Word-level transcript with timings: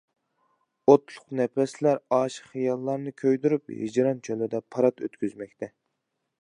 ئوتلۇق 0.91 1.27
نەپەسلەر 1.39 1.99
ئاشىق 2.17 2.49
خىياللارنى 2.55 3.15
كۆيدۈرۈپ، 3.25 3.77
ھىجران 3.83 4.25
چۆلىدە 4.29 4.65
پارات 4.77 5.05
ئۆتكۈزمەكتە. 5.09 5.75